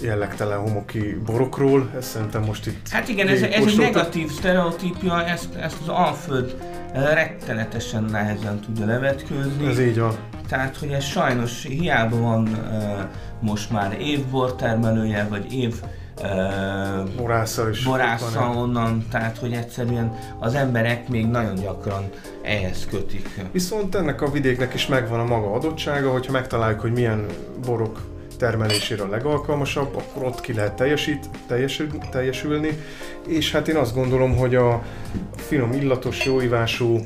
jellegtelen 0.02 0.60
homoki 0.60 1.18
borokról, 1.26 1.90
ez 1.98 2.06
szerintem 2.06 2.44
most 2.44 2.68
itt... 2.68 2.88
Hát 2.90 3.08
igen, 3.08 3.28
ez, 3.28 3.42
ez 3.42 3.66
egy 3.66 3.78
negatív 3.78 4.32
sztereotípia, 4.32 5.26
ezt, 5.26 5.56
ezt 5.56 5.78
az 5.82 5.88
Alföld 5.88 6.56
rettenetesen 6.94 8.04
nehezen 8.04 8.60
tudja 8.60 8.86
levetkőzni. 8.86 9.68
Ez 9.68 9.80
így 9.80 10.00
van. 10.00 10.16
Tehát, 10.48 10.78
hogy 10.78 10.92
ez 10.92 11.04
sajnos 11.04 11.64
hiába 11.64 12.20
van 12.20 12.48
uh, 12.48 13.00
most 13.40 13.72
már 13.72 13.98
évbor 14.00 14.56
termelője, 14.56 15.28
vagy 15.30 15.54
év 15.54 15.76
uh, 16.22 17.10
borásza 17.18 17.70
is. 17.70 17.84
Borásza 17.84 18.50
onnan, 18.56 19.06
tehát, 19.12 19.38
hogy 19.38 19.54
egyszerűen 19.54 20.18
az 20.40 20.54
emberek 20.54 21.08
még 21.08 21.26
nagyon 21.28 21.56
gyakran 21.56 22.10
ehhez 22.44 22.86
kötik. 22.90 23.30
Viszont 23.52 23.96
ennek 23.96 24.22
a 24.22 24.32
vidéknek 24.32 24.74
is 24.74 24.88
megvan 24.88 25.20
a 25.20 25.26
maga 25.26 25.54
adottsága, 25.54 26.12
hogyha 26.12 26.32
megtaláljuk, 26.32 26.80
hogy 26.80 26.92
milyen 26.92 27.26
borok 27.66 28.00
termelésére 28.38 29.04
a 29.04 29.10
legalkalmasabb, 29.10 29.96
akkor 29.96 30.24
ott 30.24 30.42
ki 30.42 30.54
lehet 30.54 30.74
teljesít, 30.74 31.30
teljesül, 31.48 31.88
teljesülni, 32.12 32.70
és 33.28 33.52
hát 33.52 33.68
én 33.68 33.76
azt 33.76 33.94
gondolom, 33.94 34.36
hogy 34.36 34.56
a 34.56 34.84
finom 35.36 35.72
illatos, 35.72 36.26
jóivású, 36.26 37.00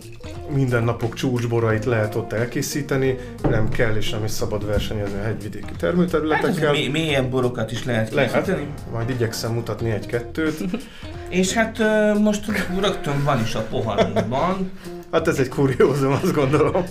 mindennapok 0.54 1.14
csúcsborait 1.14 1.86
lehet 1.86 2.16
ott 2.16 2.34
elkészíteni, 2.34 3.18
nem 3.50 3.70
kell 3.70 3.96
és 3.96 4.10
nem 4.10 4.24
is 4.24 4.32
szabad 4.32 4.66
versenyezni 4.66 5.20
a 5.20 5.24
hegyvidéki 5.24 5.74
termőterületekkel. 5.78 6.66
Hát 6.66 6.76
mély, 6.76 6.88
mélyebb 6.88 7.30
borokat 7.30 7.72
is 7.72 7.84
lehet 7.84 8.10
készíteni. 8.10 8.44
Lehet, 8.46 8.92
majd 8.92 9.10
igyekszem 9.10 9.54
mutatni 9.54 9.92
egy-kettőt. 9.92 10.64
és 11.30 11.54
hát 11.54 11.78
most 12.20 12.46
rögtön 12.80 13.24
van 13.24 13.42
is 13.42 13.56
a 13.56 13.62
poharunkban. 13.62 14.72
hát 15.12 15.28
ez 15.28 15.40
egy 15.40 15.50
kuriózum, 15.50 16.12
azt 16.12 16.34
gondolom. 16.34 16.84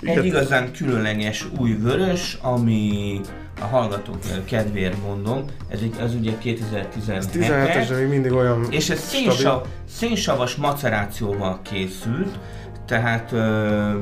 Egy 0.00 0.24
igazán 0.24 0.72
különleges 0.72 1.46
új 1.58 1.72
vörös, 1.72 2.38
ami 2.42 3.20
a 3.64 3.66
hallgatók 3.66 4.18
kedvéért 4.44 5.02
mondom, 5.02 5.44
ez, 5.68 5.78
egy, 5.82 5.94
az 6.00 6.14
ugye 6.14 6.38
2017 6.38 7.50
17-es, 7.50 7.86
de 7.88 7.96
még 7.96 8.08
mindig 8.08 8.32
olyan 8.32 8.66
És 8.70 8.90
ez 8.90 8.98
szénsav, 8.98 9.66
szénsavas 9.88 10.54
macerációval 10.54 11.60
készült, 11.62 12.38
tehát 12.86 13.32
ö, 13.32 13.98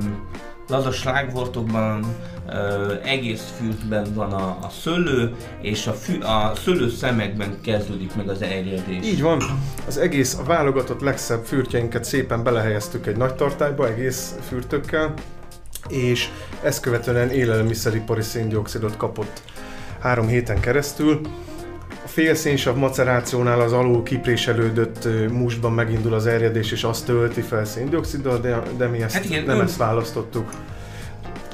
lazas 0.69 0.97
slágvortokban 0.97 2.17
ö, 2.49 2.95
egész 3.05 3.53
fűtben 3.59 4.07
van 4.15 4.33
a, 4.33 4.59
a 4.63 4.69
szőlő, 4.83 5.35
és 5.61 5.87
a, 5.87 5.93
fű, 5.93 6.21
a 6.21 6.53
szőlő 6.65 6.91
szemekben 6.91 7.61
kezdődik 7.63 8.15
meg 8.15 8.29
az 8.29 8.43
erjedés. 8.43 9.05
Így 9.05 9.23
van, 9.23 9.43
az 9.87 9.99
egész, 9.99 10.39
a 10.39 10.43
válogatott 10.45 11.01
legszebb 11.01 11.45
fürtjeinket 11.45 12.05
szépen 12.05 12.43
belehelyeztük 12.43 13.07
egy 13.07 13.17
nagy 13.17 13.35
tartályba, 13.35 13.89
egész 13.89 14.35
fürtökkel, 14.49 15.15
és 15.89 16.29
ezt 16.63 16.81
követően 16.81 17.31
élelmiszeripari 17.31 18.23
széndiokszidot 18.23 18.97
kapott 18.97 19.43
három 20.03 20.27
héten 20.27 20.61
keresztül. 20.61 21.21
A 22.05 22.09
félszénsav 22.09 22.77
macerációnál 22.77 23.61
az 23.61 23.73
alul 23.73 24.03
kipréselődött 24.03 25.09
mustban 25.31 25.73
megindul 25.73 26.15
az 26.15 26.27
erjedés, 26.27 26.73
és 26.73 26.85
azt 26.85 27.05
tölti 27.05 27.41
fel 27.41 27.65
széndioksziddal, 27.65 28.39
de, 28.39 28.63
de 28.77 28.87
mi 28.87 29.03
ezt, 29.03 29.15
hát 29.15 29.25
igen, 29.25 29.45
nem 29.45 29.57
ön... 29.57 29.65
ezt 29.65 29.77
választottuk 29.77 30.51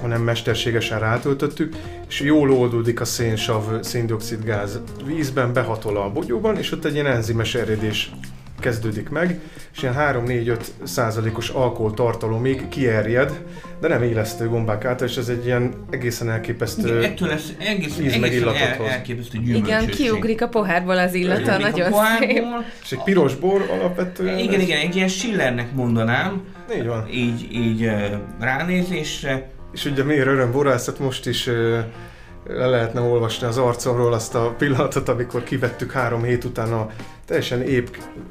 hanem 0.01 0.23
mesterségesen 0.23 0.99
rátöltöttük, 0.99 1.77
és 2.09 2.21
jól 2.21 2.51
oldódik 2.51 3.01
a 3.01 3.05
szénsav, 3.05 3.81
széndiokszid 3.83 4.45
gáz 4.45 4.81
vízben, 5.05 5.53
behatol 5.53 5.97
a 5.97 6.11
bogyóban, 6.11 6.57
és 6.57 6.73
ott 6.73 6.85
egy 6.85 6.95
ilyen 6.95 7.07
enzimes 7.07 7.55
erjedés 7.55 8.11
kezdődik 8.61 9.09
meg, 9.09 9.41
és 9.75 9.83
ilyen 9.83 9.95
3-4-5 9.99 10.61
százalékos 10.83 11.49
alkoholtartalomig 11.49 12.69
kierjed, 12.69 13.43
de 13.81 13.89
nem 13.89 14.03
élesztő 14.03 14.49
gombák 14.49 14.85
által, 14.85 15.09
és 15.09 15.17
ez 15.17 15.29
egy 15.29 15.45
ilyen 15.45 15.75
egészen 15.91 16.31
elképesztő 16.31 16.99
Igen, 16.99 17.11
ettől 17.11 17.29
lesz 17.29 17.53
egész, 17.59 17.99
íz 17.99 18.17
meg 18.17 18.33
illatot 18.33 18.61
el, 18.61 18.87
elképesztő 18.87 19.39
Igen, 19.45 19.87
kiugrik 19.87 20.43
a 20.43 20.49
pohárból 20.49 20.99
az 20.99 21.15
illata, 21.15 21.59
nagyon 21.59 21.93
szép. 22.19 22.45
És 22.83 22.93
egy 22.93 23.03
piros 23.03 23.35
bor 23.35 23.69
alapvetően. 23.71 24.39
Igen, 24.39 24.55
ez... 24.55 24.67
igen, 24.67 24.79
egy 24.79 24.97
ilyen 24.97 25.09
Schillernek 25.09 25.73
mondanám. 25.73 26.43
Így 26.77 26.87
van. 26.87 27.09
Így, 27.13 27.49
így 27.53 27.91
ránézésre. 28.41 29.51
És 29.73 29.85
ugye 29.85 30.03
miért 30.03 30.27
öröm 30.27 30.53
borászat 30.53 30.99
most 30.99 31.27
is 31.27 31.51
le 32.49 32.67
lehetne 32.67 33.01
olvasni 33.01 33.47
az 33.47 33.59
arcomról 33.59 34.13
azt 34.13 34.35
a 34.35 34.55
pillanatot, 34.59 35.09
amikor 35.09 35.43
kivettük 35.43 35.93
három 35.93 36.23
hét 36.23 36.45
után 36.45 36.73
a 36.73 36.89
teljesen 37.27 37.63
épp 37.63 37.87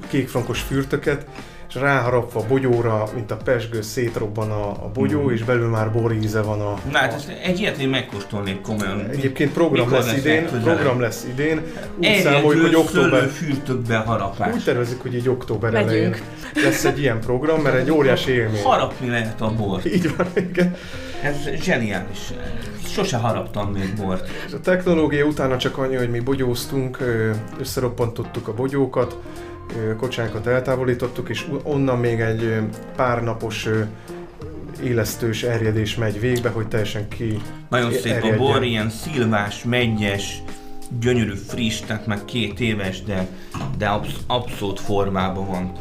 kékfrankos 0.08 0.62
fürtöket, 0.62 1.26
és 1.70 1.76
ráharapva 1.76 2.40
a 2.40 2.46
bogyóra, 2.48 3.08
mint 3.14 3.32
a 3.32 3.38
pesgő, 3.38 3.82
szétrobban 3.82 4.52
a, 4.52 4.70
a 4.70 4.92
bogyó, 4.94 5.22
mm. 5.24 5.30
és 5.30 5.44
belül 5.44 5.68
már 5.68 5.92
boríze 5.92 6.42
van 6.42 6.62
a... 6.62 6.80
Na 6.92 6.98
hát 6.98 7.14
ezt 7.14 7.32
egy 7.44 7.60
ilyet 7.60 7.78
én 7.78 7.90
megkóstolnék 7.90 8.62
komolyan. 8.62 9.10
Egyébként 9.10 9.54
program 9.54 9.92
lesz, 9.92 10.06
lesz 10.06 10.18
idén, 10.18 10.46
program 10.64 11.00
lesz 11.00 11.26
idén. 11.32 11.62
Úgy 11.98 12.20
számoljuk, 12.24 12.66
hogy 12.66 12.76
október... 12.76 13.28
fürtökbe 13.28 13.98
harapás. 13.98 14.54
Úgy 14.54 14.64
tervezik, 14.64 15.02
hogy 15.02 15.16
így 15.16 15.30
október 15.30 15.72
Megyünk. 15.72 15.92
elején 15.92 16.16
lesz 16.54 16.86
egy 16.86 17.00
ilyen 17.00 17.20
program, 17.20 17.62
mert 17.62 17.76
egy 17.76 17.92
óriási 17.92 18.32
élmény. 18.32 18.64
Harapni 18.64 19.10
lehet 19.10 19.42
a 19.42 19.52
bort. 19.52 19.86
Így 19.86 20.16
van, 20.16 20.28
igen. 20.34 20.76
Ez 21.24 21.36
zseniális. 21.62 22.20
Sose 22.88 23.18
haraptam 23.18 23.72
még 23.72 23.94
bort. 23.96 24.30
A 24.54 24.60
technológia 24.60 25.26
utána 25.26 25.58
csak 25.58 25.78
annyi, 25.78 25.96
hogy 25.96 26.10
mi 26.10 26.20
bogyóztunk, 26.20 26.98
összeroppantottuk 27.60 28.48
a 28.48 28.54
bogyókat, 28.54 29.18
kocsánkat 29.98 30.48
eltávolítottuk, 30.48 31.30
és 31.30 31.46
onnan 31.64 31.98
még 32.00 32.20
egy 32.20 32.60
pár 32.96 33.24
napos 33.24 33.68
élesztős 34.84 35.44
erjedés 35.44 35.96
megy 35.96 36.20
végbe, 36.20 36.50
hogy 36.50 36.68
teljesen 36.68 37.08
ki 37.08 37.38
Nagyon 37.70 37.92
szép 37.92 38.06
a 38.06 38.16
erjedjen. 38.16 38.38
bor, 38.38 38.64
ilyen 38.64 38.90
szilvás, 38.90 39.64
megyes, 39.64 40.42
gyönyörű, 41.00 41.34
friss, 41.34 41.80
tehát 41.80 42.06
már 42.08 42.26
két 42.26 42.60
éves, 42.60 43.04
de, 43.04 43.28
de 43.78 43.88
absz- 43.88 44.24
abszolút 44.28 44.80
formában 44.80 45.48
van. 45.48 45.72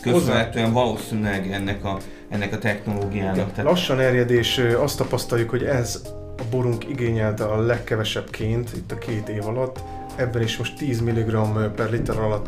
Köszönhetően 0.00 0.72
valószínűleg 0.72 1.52
ennek 1.52 1.84
a, 1.84 1.98
ennek 2.34 2.52
a 2.52 2.58
technológiának. 2.58 3.52
Tehát 3.52 3.70
Lassan 3.70 4.00
erjedés, 4.00 4.58
azt 4.58 4.96
tapasztaljuk, 4.96 5.50
hogy 5.50 5.62
ez 5.62 6.02
a 6.38 6.42
borunk 6.50 6.88
igényelte 6.88 7.44
a 7.44 7.60
legkevesebb 7.60 8.30
ként 8.30 8.70
itt 8.76 8.92
a 8.92 8.98
két 8.98 9.28
év 9.28 9.46
alatt. 9.46 9.80
Ebben 10.16 10.42
is 10.42 10.56
most 10.56 10.76
10 10.76 11.00
mg 11.00 11.36
per 11.74 11.90
liter 11.90 12.18
alatt 12.18 12.46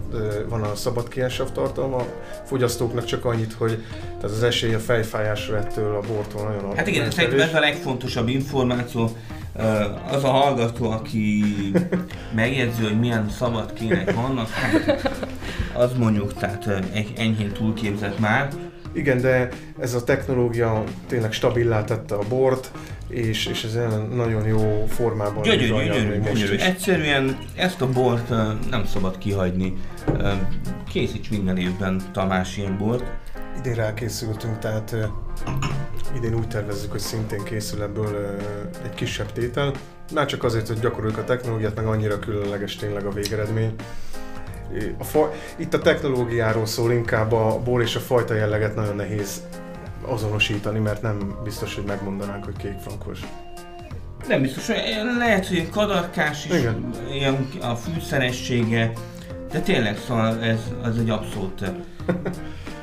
van 0.48 0.62
a 0.62 0.74
szabad 0.74 1.08
kiásav 1.08 1.52
tartalma. 1.52 1.96
A 1.96 2.06
fogyasztóknak 2.44 3.04
csak 3.04 3.24
annyit, 3.24 3.52
hogy 3.52 3.84
tehát 4.00 4.36
az 4.36 4.42
esély 4.42 4.74
a 4.74 4.78
fejfájásra 4.78 5.56
ettől 5.56 5.94
a 5.94 6.00
bortól 6.00 6.42
nagyon 6.42 6.76
Hát 6.76 6.86
igen, 6.86 7.10
szerintem 7.10 7.40
ez 7.40 7.54
a 7.54 7.60
legfontosabb 7.60 8.28
információ. 8.28 9.10
Az 10.10 10.24
a 10.24 10.28
hallgató, 10.28 10.90
aki 10.90 11.44
megjegyzi, 12.34 12.82
hogy 12.82 12.98
milyen 12.98 13.30
szabad 13.38 13.72
kének 13.72 14.14
vannak, 14.14 14.48
hát 14.48 15.10
az 15.72 15.90
mondjuk, 15.98 16.34
tehát 16.34 16.68
egy 16.92 17.12
enyhén 17.16 17.52
túlképzett 17.52 18.18
már. 18.18 18.48
Igen, 18.96 19.20
de 19.20 19.48
ez 19.78 19.94
a 19.94 20.04
technológia 20.04 20.84
tényleg 21.06 21.32
stabilá 21.32 21.84
tette 21.84 22.14
a 22.14 22.22
bort, 22.28 22.70
és, 23.08 23.46
és 23.46 23.64
ez 23.64 23.78
nagyon 24.14 24.46
jó 24.46 24.86
formában 24.88 25.42
Gyönyörű, 25.42 25.66
gyönyörű, 25.66 26.20
gyönyörű. 26.20 26.56
Egyszerűen 26.56 27.38
ezt 27.56 27.80
a 27.80 27.88
bort 27.88 28.28
nem 28.70 28.84
szabad 28.86 29.18
kihagyni. 29.18 29.74
Készíts 30.88 31.30
minden 31.30 31.56
évben 31.56 32.02
Tamás 32.12 32.56
ilyen 32.56 32.78
bort. 32.78 33.04
Idén 33.58 33.74
rákészültünk, 33.74 34.58
tehát 34.58 34.96
idén 36.16 36.34
úgy 36.34 36.48
tervezzük, 36.48 36.90
hogy 36.90 37.00
szintén 37.00 37.44
készül 37.44 37.82
ebből 37.82 38.36
egy 38.84 38.94
kisebb 38.94 39.32
tétel. 39.32 39.72
Már 40.14 40.26
csak 40.26 40.44
azért, 40.44 40.68
hogy 40.68 40.78
gyakoroljuk 40.78 41.18
a 41.18 41.24
technológiát, 41.24 41.74
meg 41.74 41.86
annyira 41.86 42.18
különleges 42.18 42.76
tényleg 42.76 43.06
a 43.06 43.10
végeredmény. 43.10 43.74
A 44.98 45.04
fa- 45.04 45.34
itt 45.56 45.74
a 45.74 45.78
technológiáról 45.78 46.66
szól 46.66 46.92
inkább 46.92 47.32
a 47.32 47.60
bor 47.64 47.82
és 47.82 47.96
a 47.96 48.00
fajta 48.00 48.34
jelleget 48.34 48.74
nagyon 48.74 48.96
nehéz 48.96 49.42
azonosítani, 50.02 50.78
mert 50.78 51.02
nem 51.02 51.38
biztos, 51.44 51.74
hogy 51.74 51.84
megmondanánk, 51.84 52.44
hogy 52.44 52.56
kékfrankos. 52.56 53.20
Nem 54.28 54.42
biztos, 54.42 54.66
hogy 54.66 54.76
lehet, 55.18 55.46
hogy 55.46 55.70
kadarkás 55.70 56.44
is, 56.44 56.58
Igen. 56.58 56.90
ilyen 57.12 57.48
a 57.62 57.74
fűszeressége, 57.74 58.92
de 59.50 59.60
tényleg 59.60 59.98
szóval 60.06 60.42
ez, 60.42 60.60
az 60.82 60.98
egy 60.98 61.10
abszolút 61.10 61.72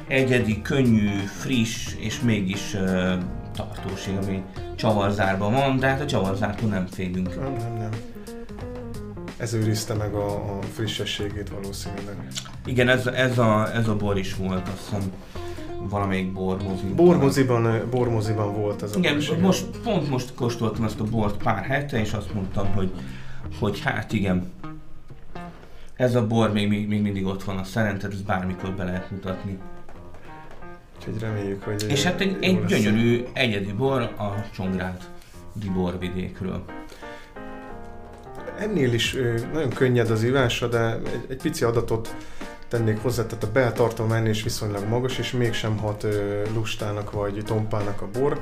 egyedi, 0.07 0.61
könnyű, 0.61 1.09
friss 1.39 1.95
és 1.99 2.19
mégis 2.21 2.73
uh, 2.73 3.13
tartóség, 3.55 4.17
ami 4.21 4.43
csavarzárban 4.75 5.53
van, 5.53 5.79
de 5.79 5.87
hát 5.87 6.01
a 6.01 6.05
csavarzártól 6.05 6.69
nem 6.69 6.85
félünk. 6.85 7.39
Nem, 7.39 7.53
nem, 7.53 7.77
nem. 7.77 7.89
Ez 9.43 9.53
őrizte 9.53 9.93
meg 9.93 10.13
a, 10.13 10.57
a 10.57 10.61
frissességét 10.61 11.49
valószínűleg. 11.49 12.15
Igen, 12.65 12.89
ez, 12.89 13.07
ez, 13.07 13.37
a, 13.37 13.75
ez 13.75 13.87
a 13.87 13.95
bor 13.95 14.17
is 14.17 14.35
volt, 14.35 14.67
azt 14.67 14.83
hiszem 14.83 15.11
valamelyik 15.89 16.33
bormozi. 16.33 16.85
Bormoziban, 16.95 17.65
ö, 17.65 17.89
bormoziban 17.89 18.53
volt 18.53 18.83
ez 18.83 18.95
a 18.95 18.97
Igen, 18.97 19.19
bor, 19.27 19.37
most, 19.37 19.65
pont 19.83 20.09
most 20.09 20.33
kóstoltam 20.33 20.83
ezt 20.83 20.99
a 20.99 21.03
bort 21.03 21.43
pár 21.43 21.63
hete, 21.63 21.99
és 21.99 22.13
azt 22.13 22.33
mondtam, 22.33 22.73
hogy, 22.73 22.91
hogy 23.59 23.79
hát 23.79 24.13
igen, 24.13 24.51
ez 25.95 26.15
a 26.15 26.27
bor 26.27 26.51
még, 26.51 26.67
még, 26.67 26.87
még 26.87 27.01
mindig 27.01 27.25
ott 27.25 27.43
van 27.43 27.57
a 27.57 27.63
szerinted, 27.63 28.11
ezt 28.11 28.25
bármikor 28.25 28.71
be 28.71 28.83
lehet 28.83 29.11
mutatni. 29.11 29.57
Úgyhogy 30.97 31.19
reméljük, 31.19 31.63
hogy 31.63 31.85
És 31.89 32.03
hát 32.03 32.21
egy, 32.21 32.37
egy 32.41 32.59
lesz. 32.59 32.69
gyönyörű, 32.69 33.23
egyedi 33.33 33.71
bor 33.71 34.01
a 34.01 34.49
Csongrád 34.53 35.03
borvidékről. 35.73 36.63
Ennél 38.57 38.93
is 38.93 39.15
nagyon 39.53 39.69
könnyed 39.69 40.09
az 40.09 40.23
ívása, 40.23 40.67
de 40.67 40.93
egy, 40.93 41.25
egy 41.27 41.41
pici 41.41 41.63
adatot 41.63 42.15
tennék 42.67 42.97
hozzá, 42.97 43.25
tehát 43.25 43.43
a 43.43 43.51
beltartalma 43.51 44.15
ennél 44.15 44.29
is 44.29 44.43
viszonylag 44.43 44.87
magas, 44.87 45.17
és 45.17 45.31
mégsem 45.31 45.77
hat 45.77 46.07
lustának 46.53 47.11
vagy 47.11 47.43
tompának 47.45 48.01
a 48.01 48.07
bor. 48.19 48.39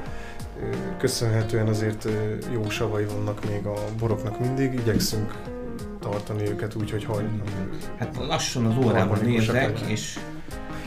Köszönhetően 0.98 1.68
azért 1.68 2.08
jó 2.54 2.70
savai 2.70 3.06
vannak 3.06 3.46
még 3.46 3.66
a 3.66 3.78
boroknak 4.00 4.40
mindig, 4.40 4.74
igyekszünk 4.74 5.34
tartani 6.00 6.48
őket 6.48 6.76
úgy, 6.76 6.92
hogy 6.92 7.04
hagynak. 7.04 7.48
Hát 7.98 8.18
lassan 8.28 8.66
az 8.66 8.86
órában 8.86 9.20
nézek, 9.24 9.80
és, 9.80 10.20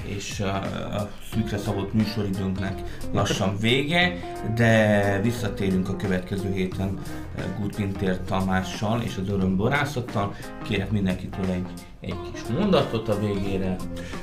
és 0.07 0.40
a, 0.40 0.55
a 0.97 1.11
szűkre 1.33 1.59
szabott 1.59 1.93
műsoridőnknek 1.93 2.83
lassan 3.12 3.57
vége, 3.59 4.17
de 4.55 5.21
visszatérünk 5.23 5.88
a 5.88 5.97
következő 5.97 6.53
héten 6.53 6.99
eh, 7.37 7.45
Gutpintér 7.61 8.21
Tamással 8.21 9.01
és 9.01 9.17
az 9.23 9.29
örömborászattal. 9.29 10.35
Kérek 10.62 10.90
mindenkitől 10.90 11.47
egy, 11.51 11.67
egy 12.01 12.17
kis 12.33 12.40
mondatot 12.59 13.09
a 13.09 13.19
végére. 13.19 13.77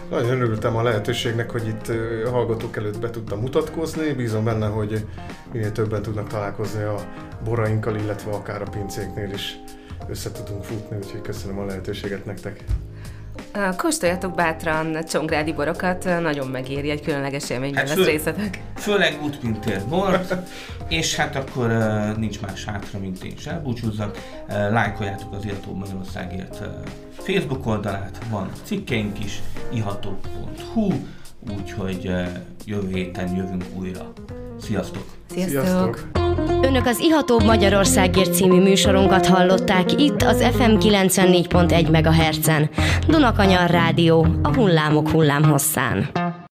Nagyon 0.10 0.42
örültem 0.42 0.76
a 0.76 0.84
lehetőségnek, 0.84 1.52
hogy 1.52 1.68
itt 1.68 1.88
a 2.26 2.30
hallgatók 2.30 2.78
előtt 2.78 3.00
be 3.00 3.10
tudtam 3.10 3.40
mutatkozni. 3.40 4.14
Bízom 4.14 4.44
benne, 4.44 4.68
hogy 4.68 5.06
minél 5.52 5.72
többen 5.72 6.02
tudnak 6.02 6.28
találkozni 6.28 6.84
a 6.84 6.96
borainkkal, 7.44 7.96
illetve 7.96 8.32
akár 8.32 8.62
a 8.62 8.70
pincéknél 8.70 9.30
is 9.34 9.58
össze 10.08 10.32
tudunk 10.32 10.64
futni, 10.64 10.98
úgyhogy 10.98 11.22
köszönöm 11.22 11.60
a 11.60 11.66
lehetőséget 11.66 12.26
nektek. 12.26 12.64
Kóstoljatok 13.78 14.36
bátran 14.36 15.06
csongrádi 15.10 15.54
borokat, 15.54 16.04
nagyon 16.22 16.48
megéri, 16.48 16.90
egy 16.90 17.02
különleges 17.02 17.50
élményben 17.50 17.88
Hát 17.88 17.96
lesz 17.96 18.06
fő- 18.06 18.12
részletek. 18.12 18.62
Főleg 18.76 19.18
Gutpintér 19.22 19.82
bort, 19.90 20.36
és 20.88 21.16
hát 21.16 21.36
akkor 21.36 21.70
uh, 21.70 22.18
nincs 22.18 22.42
más 22.42 22.66
hátra, 22.66 23.00
mint 23.00 23.24
én 23.24 23.34
is 23.38 23.46
elbúcsúzzak. 23.46 24.18
Uh, 24.48 24.72
lájkoljátok 24.72 25.34
az 25.34 25.46
Iható 25.46 25.74
Magyarországért 25.74 26.60
uh, 26.60 26.68
Facebook 27.18 27.68
oldalát, 27.68 28.18
van 28.30 28.52
cikkeink 28.64 29.26
is, 29.26 29.42
iható.hu, 29.74 30.92
úgyhogy 31.50 32.08
uh, 32.08 32.28
jövő 32.66 32.90
héten 32.94 33.36
jövünk 33.36 33.66
újra. 33.80 34.14
Sziasztok! 34.62 35.04
Sziasztok! 35.30 36.10
Önök 36.62 36.86
az 36.86 37.00
Ihatóbb 37.00 37.44
Magyarországért 37.44 38.34
című 38.34 38.62
műsorunkat 38.62 39.26
hallották 39.26 40.02
itt 40.02 40.22
az 40.22 40.42
FM 40.42 40.76
94.1 40.78 41.92
MHz-en. 41.92 42.70
Dunakanyar 43.08 43.70
Rádió, 43.70 44.28
a 44.44 44.54
hullámok 44.54 45.10
hullámhosszán. 45.10 46.10